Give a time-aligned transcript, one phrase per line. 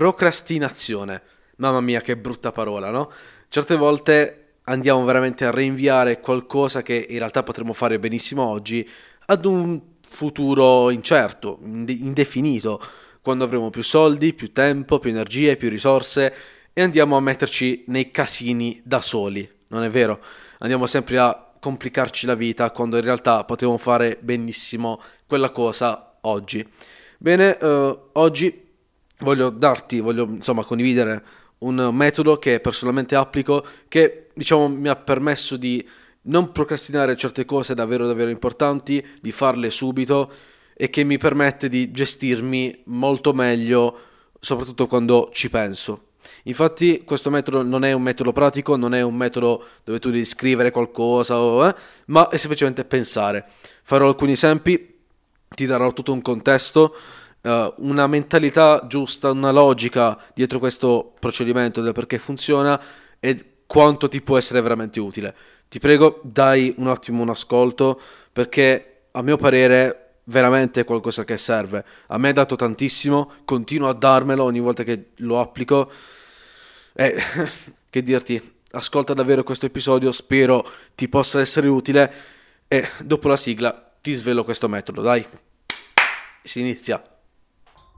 [0.00, 1.20] procrastinazione.
[1.56, 3.12] Mamma mia, che brutta parola, no?
[3.50, 8.88] Certe volte andiamo veramente a rinviare qualcosa che in realtà potremmo fare benissimo oggi
[9.26, 9.78] ad un
[10.08, 12.82] futuro incerto, indefinito,
[13.20, 16.34] quando avremo più soldi, più tempo, più energie, più risorse
[16.72, 20.18] e andiamo a metterci nei casini da soli, non è vero?
[20.60, 26.66] Andiamo sempre a complicarci la vita quando in realtà potevamo fare benissimo quella cosa oggi.
[27.18, 28.68] Bene, eh, oggi
[29.20, 31.22] voglio darti, voglio insomma condividere
[31.58, 35.86] un metodo che personalmente applico che diciamo mi ha permesso di
[36.22, 40.32] non procrastinare certe cose davvero davvero importanti, di farle subito
[40.74, 43.98] e che mi permette di gestirmi molto meglio
[44.40, 46.08] soprattutto quando ci penso.
[46.44, 50.24] Infatti questo metodo non è un metodo pratico, non è un metodo dove tu devi
[50.24, 51.36] scrivere qualcosa,
[51.68, 51.74] eh,
[52.06, 53.46] ma è semplicemente pensare.
[53.82, 54.98] Farò alcuni esempi,
[55.48, 56.94] ti darò tutto un contesto,
[57.42, 62.80] uh, una mentalità giusta, una logica dietro questo procedimento del perché funziona
[63.18, 65.34] e quanto ti può essere veramente utile.
[65.68, 68.00] Ti prego, dai un attimo un ascolto
[68.32, 71.84] perché a mio parere veramente è qualcosa che serve.
[72.08, 75.90] A me ha dato tantissimo, continuo a darmelo ogni volta che lo applico.
[76.92, 77.16] E
[77.90, 78.40] che dirti,
[78.72, 82.12] ascolta davvero questo episodio, spero ti possa essere utile
[82.66, 85.26] e dopo la sigla ti svelo questo metodo, dai.
[86.42, 87.02] Si inizia.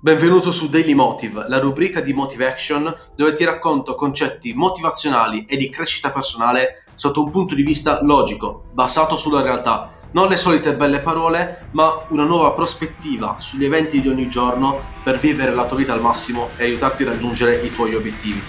[0.05, 5.56] Benvenuto su Daily Motive, la rubrica di Motive Action dove ti racconto concetti motivazionali e
[5.56, 9.92] di crescita personale sotto un punto di vista logico, basato sulla realtà.
[10.11, 15.20] Non le solite belle parole, ma una nuova prospettiva sugli eventi di ogni giorno per
[15.20, 18.42] vivere la tua vita al massimo e aiutarti a raggiungere i tuoi obiettivi.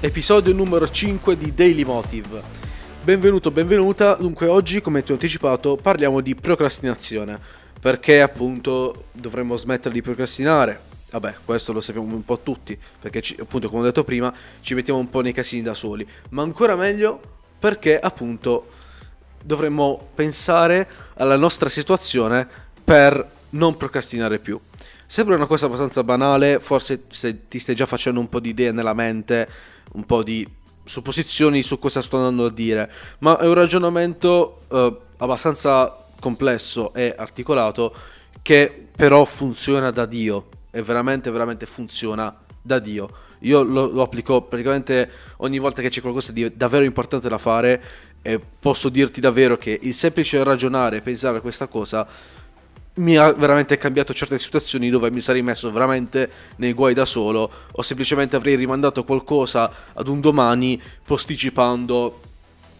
[0.00, 2.42] Episodio numero 5 di Daily Motive.
[3.04, 4.14] Benvenuto, benvenuta.
[4.14, 10.80] Dunque oggi, come ti ho anticipato, parliamo di procrastinazione perché appunto dovremmo smettere di procrastinare.
[11.10, 14.74] Vabbè, questo lo sappiamo un po' tutti, perché ci, appunto come ho detto prima ci
[14.74, 17.20] mettiamo un po' nei casini da soli, ma ancora meglio
[17.58, 18.68] perché appunto
[19.42, 22.48] dovremmo pensare alla nostra situazione
[22.84, 24.60] per non procrastinare più.
[25.04, 28.70] Sembra una cosa abbastanza banale, forse se ti stai già facendo un po' di idee
[28.70, 29.48] nella mente,
[29.94, 30.48] un po' di
[30.84, 32.88] supposizioni su cosa sto andando a dire,
[33.18, 37.92] ma è un ragionamento eh, abbastanza complesso e articolato
[38.42, 43.10] che però funziona da Dio e veramente veramente funziona da Dio.
[43.40, 47.82] Io lo, lo applico praticamente ogni volta che c'è qualcosa di davvero importante da fare
[48.22, 52.06] e posso dirti davvero che il semplice ragionare e pensare a questa cosa
[52.94, 57.50] mi ha veramente cambiato certe situazioni dove mi sarei messo veramente nei guai da solo
[57.72, 62.20] o semplicemente avrei rimandato qualcosa ad un domani posticipando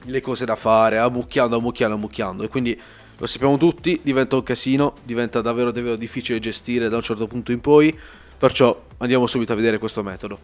[0.05, 2.81] le cose da fare, ammucchiando, ammucchiando, ammucchiando e quindi
[3.23, 7.53] lo sappiamo tutti, diventa un casino, diventa davvero, davvero difficile gestire da un certo punto
[7.53, 7.97] in poi,
[8.37, 10.41] perciò andiamo subito a vedere questo metodo.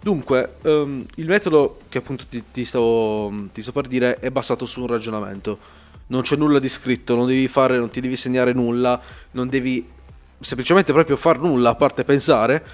[0.00, 4.64] Dunque, um, il metodo che appunto ti, ti, sto, ti sto per dire è basato
[4.64, 5.58] su un ragionamento.
[6.06, 8.98] Non c'è nulla di scritto, non devi fare, non ti devi segnare nulla,
[9.32, 9.86] non devi
[10.40, 12.64] semplicemente proprio far nulla a parte pensare.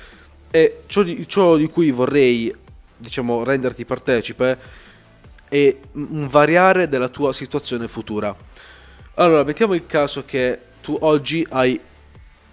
[0.52, 2.54] E ciò di, ciò di cui vorrei,
[2.96, 4.56] diciamo, renderti partecipe
[5.48, 8.50] è un variare della tua situazione futura.
[9.22, 11.78] Allora, mettiamo il caso che tu oggi hai,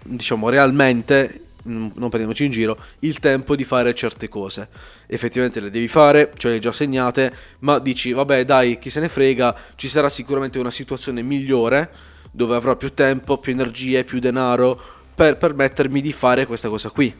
[0.03, 4.67] diciamo, realmente, mm, non prendiamoci in giro, il tempo di fare certe cose.
[5.07, 8.99] Effettivamente le devi fare, ce le hai già segnate, ma dici, vabbè dai, chi se
[8.99, 11.89] ne frega, ci sarà sicuramente una situazione migliore,
[12.29, 14.79] dove avrò più tempo, più energie, più denaro,
[15.15, 17.11] per permettermi di fare questa cosa qui,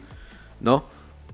[0.58, 0.88] no?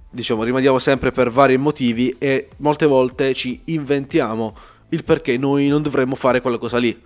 [0.09, 4.57] Diciamo, rimaniamo sempre per vari motivi e molte volte ci inventiamo
[4.89, 6.99] il perché noi non dovremmo fare quella cosa lì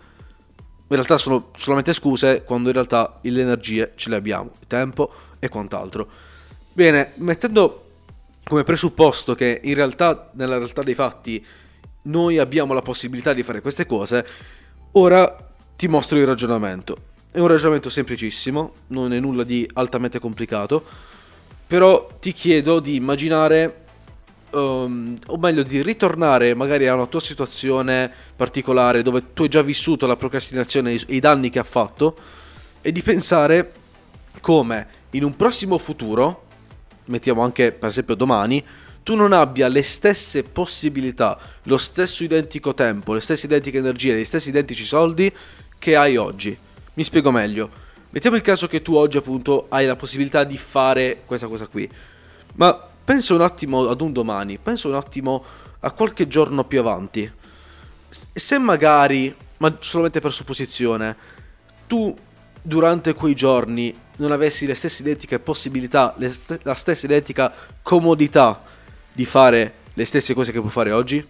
[0.90, 5.12] in realtà sono solamente scuse quando in realtà le energie ce le abbiamo, il tempo
[5.38, 6.08] e quant'altro.
[6.72, 7.84] Bene, mettendo
[8.42, 11.44] come presupposto che in realtà, nella realtà dei fatti,
[12.02, 14.26] noi abbiamo la possibilità di fare queste cose,
[14.92, 16.96] ora ti mostro il ragionamento.
[17.30, 20.84] È un ragionamento semplicissimo, non è nulla di altamente complicato,
[21.68, 23.79] però ti chiedo di immaginare
[24.52, 29.62] um, o meglio di ritornare magari a una tua situazione particolare dove tu hai già
[29.62, 32.16] vissuto la procrastinazione e i danni che ha fatto
[32.80, 33.72] e di pensare
[34.40, 36.44] come in un prossimo futuro,
[37.06, 38.64] mettiamo anche per esempio domani,
[39.02, 44.24] tu non abbia le stesse possibilità, lo stesso identico tempo, le stesse identiche energie, gli
[44.24, 45.32] stessi identici soldi
[45.78, 46.56] che hai oggi.
[46.94, 47.88] Mi spiego meglio.
[48.10, 51.88] Mettiamo il caso che tu oggi appunto hai la possibilità di fare questa cosa qui.
[52.54, 55.42] Ma penso un attimo ad un domani, penso un attimo
[55.80, 57.28] a qualche giorno più avanti.
[58.32, 61.16] Se magari, ma solamente per supposizione,
[61.88, 62.16] tu
[62.62, 67.52] durante quei giorni non avessi le stesse identiche possibilità, st- la stessa identica
[67.82, 68.62] comodità
[69.12, 71.26] di fare le stesse cose che puoi fare oggi,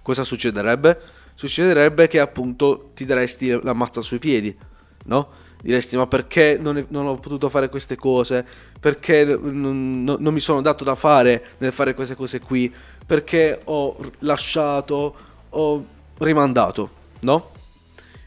[0.00, 1.00] cosa succederebbe?
[1.34, 4.56] Succederebbe che appunto ti daresti la mazza sui piedi,
[5.06, 5.28] no?
[5.64, 8.44] Diresti ma perché non, è, non ho potuto fare queste cose?
[8.78, 12.70] Perché non, non, non mi sono dato da fare nel fare queste cose qui?
[13.06, 15.14] Perché ho lasciato,
[15.48, 15.84] ho
[16.18, 16.90] rimandato,
[17.20, 17.52] no?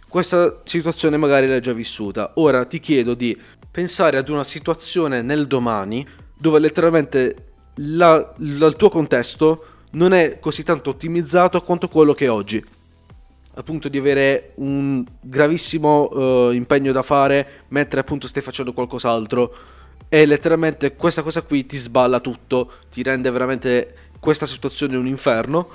[0.10, 2.32] Questa situazione magari l'hai già vissuta.
[2.38, 7.36] Ora ti chiedo di pensare ad una situazione nel domani dove letteralmente
[7.76, 12.66] la, la, il tuo contesto non è così tanto ottimizzato quanto quello che è oggi.
[13.58, 19.56] Appunto di avere un gravissimo uh, impegno da fare mentre appunto stai facendo qualcos'altro
[20.10, 25.68] e letteralmente questa cosa qui ti sballa tutto, ti rende veramente questa situazione un inferno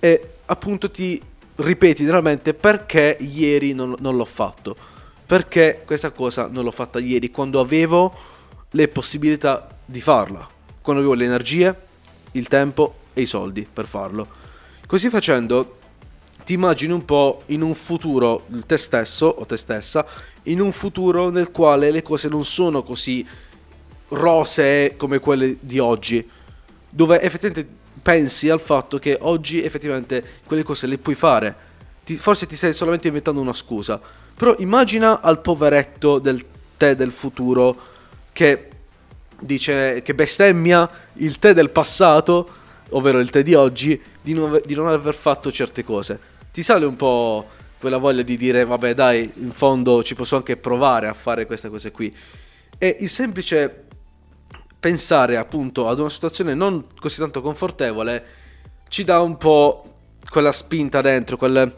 [0.00, 1.20] e appunto ti
[1.56, 4.74] ripeti veramente perché ieri non, non l'ho fatto.
[5.26, 8.16] Perché questa cosa non l'ho fatta ieri quando avevo
[8.70, 10.48] le possibilità di farla.
[10.80, 11.74] Quando avevo le energie,
[12.32, 14.26] il tempo e i soldi per farlo.
[14.86, 15.76] Così facendo
[16.48, 20.06] ti immagini un po' in un futuro te stesso o te stessa,
[20.44, 23.26] in un futuro nel quale le cose non sono così
[24.08, 26.26] rosee come quelle di oggi,
[26.88, 31.54] dove effettivamente pensi al fatto che oggi effettivamente quelle cose le puoi fare.
[32.02, 34.00] Ti, forse ti stai solamente inventando una scusa.
[34.34, 36.42] Però immagina al poveretto del
[36.78, 37.76] te del futuro
[38.32, 38.70] che
[39.38, 42.48] dice che bestemmia il te del passato,
[42.88, 46.27] ovvero il te di oggi, di non, di non aver fatto certe cose.
[46.52, 47.48] Ti sale un po'
[47.78, 51.68] quella voglia di dire vabbè dai, in fondo ci posso anche provare a fare queste
[51.68, 52.14] cose qui.
[52.76, 53.86] E il semplice
[54.80, 58.26] pensare appunto ad una situazione non così tanto confortevole
[58.88, 59.82] ci dà un po'
[60.28, 61.76] quella spinta dentro, quel,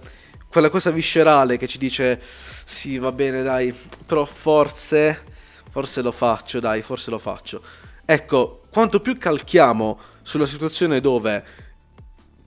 [0.49, 2.21] quella cosa viscerale che ci dice
[2.65, 3.75] sì va bene dai,
[4.07, 5.25] però forse,
[5.71, 7.63] forse lo faccio, dai, forse lo faccio.
[8.05, 11.45] Ecco, quanto più calchiamo sulla situazione dove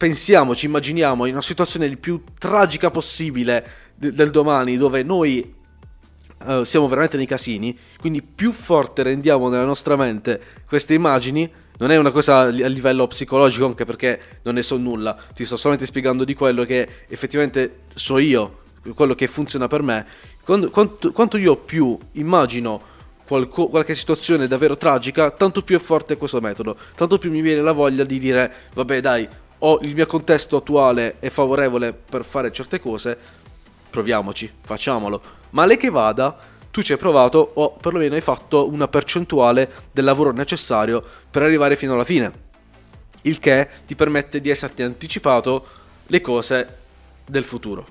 [0.03, 3.65] pensiamo, ci immaginiamo in una situazione il più tragica possibile
[3.95, 5.55] del domani, dove noi
[6.44, 11.89] uh, siamo veramente nei casini, quindi più forte rendiamo nella nostra mente queste immagini, non
[11.89, 15.85] è una cosa a livello psicologico anche perché non ne so nulla, ti sto solamente
[15.85, 18.63] spiegando di quello che effettivamente so io,
[18.95, 20.05] quello che funziona per me,
[20.44, 22.91] quando, quanto, quanto io più immagino
[23.25, 27.61] qualco, qualche situazione davvero tragica, tanto più è forte questo metodo, tanto più mi viene
[27.61, 29.27] la voglia di dire vabbè dai,
[29.65, 33.18] ho, il mio contesto attuale è favorevole per fare certe cose,
[33.89, 35.21] proviamoci, facciamolo.
[35.51, 36.38] Male che vada,
[36.69, 41.75] tu ci hai provato o perlomeno hai fatto una percentuale del lavoro necessario per arrivare
[41.75, 42.42] fino alla fine.
[43.21, 45.65] Il che ti permette di esserti anticipato
[46.07, 46.77] le cose
[47.25, 47.86] del futuro.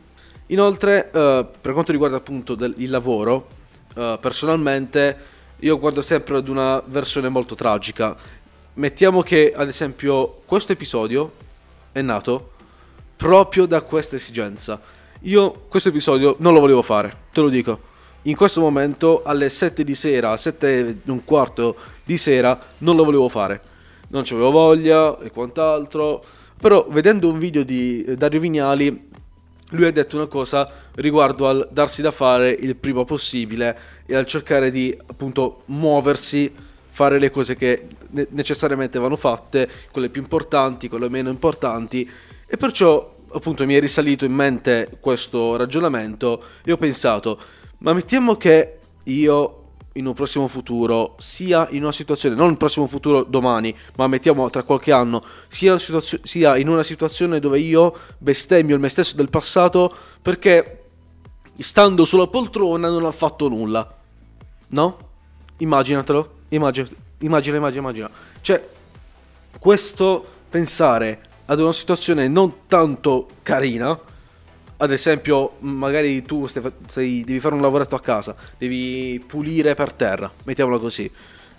[0.48, 3.48] Inoltre, eh, per quanto riguarda appunto del, il lavoro,
[3.94, 5.30] eh, personalmente
[5.60, 8.14] io guardo sempre ad una versione molto tragica.
[8.74, 11.40] Mettiamo che, ad esempio, questo episodio
[11.92, 12.50] è nato
[13.16, 14.80] proprio da questa esigenza
[15.24, 17.90] io questo episodio non lo volevo fare, te lo dico.
[18.22, 23.04] In questo momento alle 7 di sera, 7 e un quarto di sera, non lo
[23.04, 23.60] volevo fare.
[24.08, 26.24] Non c'avevo voglia e quant'altro.
[26.60, 29.10] Però vedendo un video di Dario Vignali,
[29.70, 34.26] lui ha detto una cosa riguardo al darsi da fare il prima possibile e al
[34.26, 36.52] cercare di appunto muoversi,
[36.92, 37.88] fare le cose che
[38.30, 42.08] necessariamente vanno fatte, quelle più importanti, quelle meno importanti.
[42.46, 47.40] E perciò appunto mi è risalito in mente questo ragionamento e ho pensato,
[47.78, 49.58] ma mettiamo che io
[49.94, 54.48] in un prossimo futuro sia in una situazione, non un prossimo futuro domani, ma mettiamo
[54.50, 59.16] tra qualche anno, sia, situazio- sia in una situazione dove io bestemmio il me stesso
[59.16, 60.84] del passato perché
[61.58, 63.98] stando sulla poltrona non ha fatto nulla.
[64.68, 64.98] No?
[65.58, 68.10] Immaginatelo, immagina, immagina, immagina.
[68.40, 68.68] Cioè,
[69.58, 73.98] questo pensare ad una situazione non tanto carina,
[74.76, 79.92] ad esempio, magari tu stai, stai, devi fare un lavoretto a casa, devi pulire per
[79.92, 81.10] terra, mettiamola così,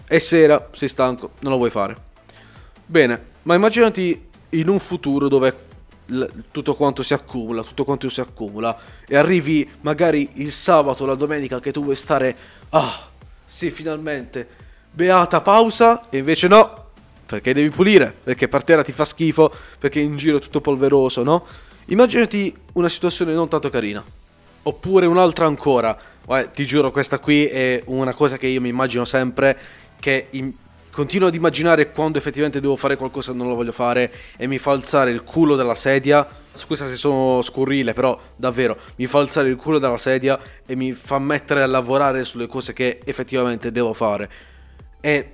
[0.06, 2.12] e sera sei stanco, non lo vuoi fare.
[2.86, 5.72] Bene, ma immaginati in un futuro dove
[6.52, 11.62] tutto quanto si accumula, tutto quanto si accumula, e arrivi magari il sabato, la domenica
[11.62, 12.36] che tu vuoi stare,
[12.70, 13.08] ah,
[13.46, 14.62] sì, finalmente,
[14.94, 16.86] beata pausa, e invece no,
[17.26, 21.46] perché devi pulire, perché per ti fa schifo, perché in giro è tutto polveroso, no?
[21.86, 24.04] Immaginati una situazione non tanto carina.
[24.66, 25.98] Oppure un'altra ancora.
[26.24, 29.58] Guarda, ti giuro, questa qui è una cosa che io mi immagino sempre,
[30.00, 30.54] che in...
[30.92, 34.60] continuo ad immaginare quando effettivamente devo fare qualcosa e non lo voglio fare e mi
[34.60, 36.26] fa alzare il culo dalla sedia.
[36.54, 40.94] scusa se sono scurrile, però davvero mi fa alzare il culo dalla sedia e mi
[40.94, 44.30] fa mettere a lavorare sulle cose che effettivamente devo fare.
[45.06, 45.34] E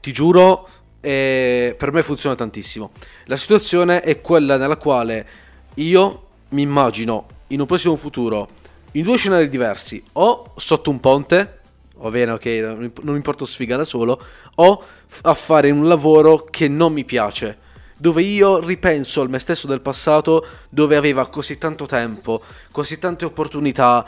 [0.00, 0.68] ti giuro,
[1.00, 2.90] eh, per me funziona tantissimo.
[3.26, 5.26] La situazione è quella nella quale
[5.74, 8.48] io mi immagino in un prossimo futuro
[8.92, 11.60] in due scenari diversi, o sotto un ponte,
[11.98, 14.20] va bene, ok, non mi importa sfiga da solo,
[14.56, 14.84] o
[15.22, 17.58] a fare un lavoro che non mi piace
[17.96, 23.24] dove io ripenso al me stesso del passato, dove aveva così tanto tempo, così tante
[23.24, 24.04] opportunità,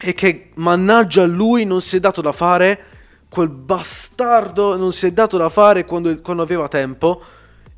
[0.00, 2.92] e che mannaggia lui non si è dato da fare,
[3.34, 7.20] quel bastardo non si è dato da fare quando, quando aveva tempo.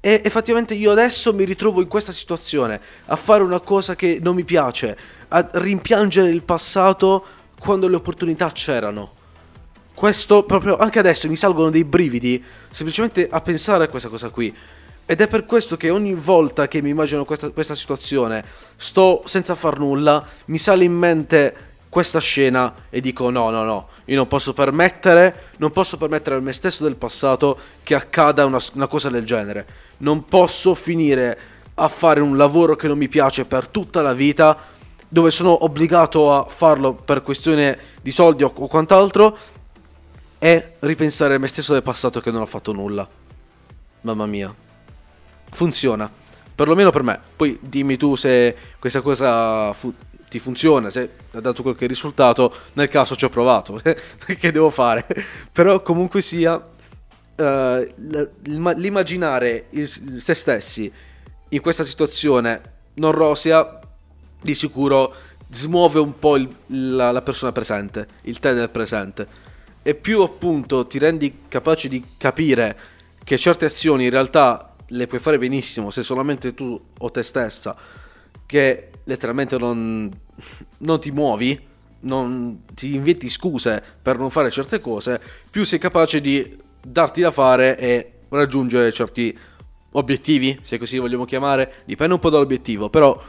[0.01, 4.35] E effettivamente io adesso mi ritrovo in questa situazione, a fare una cosa che non
[4.35, 4.97] mi piace,
[5.29, 7.25] a rimpiangere il passato
[7.59, 9.13] quando le opportunità c'erano.
[9.95, 14.55] Questo proprio anche adesso mi salgono dei brividi semplicemente a pensare a questa cosa qui.
[15.07, 18.45] Ed è per questo che ogni volta che mi immagino questa, questa situazione,
[18.77, 21.57] sto senza far nulla, mi sale in mente
[21.97, 26.41] questa scena e dico no, no, no, io non posso permettere, non posso permettere a
[26.41, 29.67] me stesso del passato che accada una, una cosa del genere.
[29.99, 31.39] Non posso finire
[31.73, 34.59] a fare un lavoro che non mi piace per tutta la vita,
[35.09, 39.39] dove sono obbligato a farlo per questione di soldi o, o quant'altro,
[40.39, 43.09] e ripensare a me stesso del passato che non ho fatto nulla.
[44.03, 44.55] Mamma mia
[45.51, 46.13] funziona.
[46.55, 47.19] Perlomeno per me.
[47.35, 49.95] Poi dimmi tu se questa cosa fu-
[50.29, 52.55] ti funziona, se ha dato qualche risultato.
[52.75, 53.81] Nel caso ci ho provato.
[54.39, 55.07] che devo fare?
[55.53, 57.95] Però comunque sia, uh,
[58.45, 60.93] l'immaginare il, se stessi
[61.51, 63.81] in questa situazione non rosea,
[64.41, 65.15] di sicuro
[65.51, 69.45] smuove un po' il, la, la persona presente, il te nel presente.
[69.83, 72.77] E più appunto ti rendi capace di capire
[73.23, 77.77] che certe azioni in realtà le puoi fare benissimo se solamente tu o te stessa
[78.47, 80.11] che letteralmente non,
[80.79, 81.59] non ti muovi,
[82.01, 85.21] non ti inventi scuse per non fare certe cose,
[85.51, 89.37] più sei capace di darti da fare e raggiungere certi
[89.93, 93.21] obiettivi, se così vogliamo chiamare, dipende un po' dall'obiettivo, però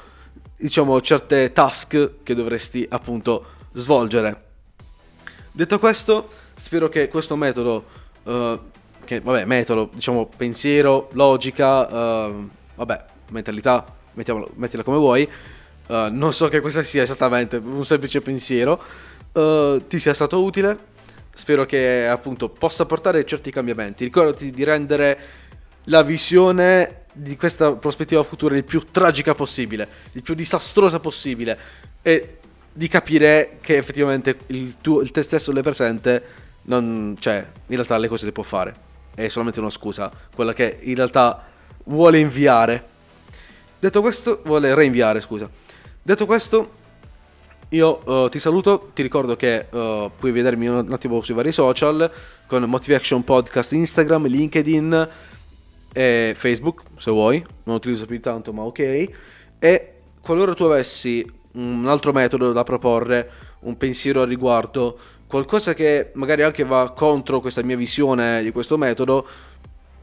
[0.58, 4.46] diciamo certe task che dovresti appunto svolgere.
[5.52, 7.86] Detto questo, spero che questo metodo
[8.24, 8.60] uh,
[9.04, 15.30] che vabbè, metodo, diciamo pensiero, logica, uh, vabbè, mentalità, mettiamola, mettila come vuoi.
[15.88, 18.82] Uh, non so che questo sia esattamente un semplice pensiero.
[19.34, 20.96] Uh, ti sia stato utile.
[21.34, 24.04] Spero che appunto possa portare certi cambiamenti.
[24.04, 25.20] Ricordati di rendere
[25.86, 31.58] la visione di questa prospettiva futura il più tragica possibile, il più disastrosa possibile
[32.02, 32.38] e
[32.72, 36.24] di capire che effettivamente il, tuo, il te stesso le presente
[36.64, 38.86] non, cioè, in realtà le cose le può fare
[39.18, 41.44] è solamente una scusa, quella che in realtà
[41.86, 42.84] vuole inviare.
[43.80, 45.50] Detto questo, vuole reinviare, scusa.
[46.08, 46.70] Detto questo,
[47.68, 52.10] io uh, ti saluto, ti ricordo che uh, puoi vedermi un attimo sui vari social,
[52.46, 55.10] con Motive Action Podcast Instagram, LinkedIn
[55.92, 59.10] e Facebook, se vuoi, non utilizzo più tanto, ma ok.
[59.60, 63.30] E qualora tu avessi un altro metodo da proporre,
[63.64, 64.98] un pensiero al riguardo,
[65.28, 69.28] qualcosa che magari anche va contro questa mia visione di questo metodo,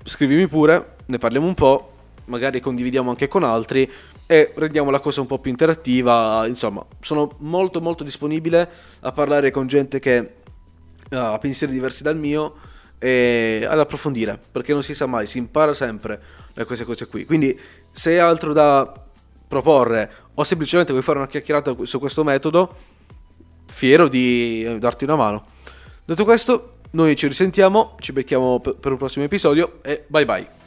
[0.04, 1.92] scrivimi pure, ne parliamo un po',
[2.26, 3.90] magari condividiamo anche con altri
[4.26, 6.46] e rendiamo la cosa un po' più interattiva.
[6.46, 8.68] Insomma, sono molto molto disponibile
[9.00, 10.34] a parlare con gente che
[11.10, 12.54] ha pensieri diversi dal mio
[12.98, 16.20] e ad approfondire, perché non si sa mai, si impara sempre
[16.54, 17.24] da queste cose qui.
[17.24, 17.58] Quindi
[17.92, 18.92] se hai altro da
[19.46, 22.74] proporre o semplicemente vuoi fare una chiacchierata su questo metodo,
[23.66, 25.44] fiero di darti una mano.
[26.04, 30.63] Detto questo, noi ci risentiamo, ci becchiamo per un prossimo episodio e bye bye.